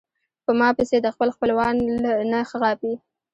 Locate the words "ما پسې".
0.59-0.97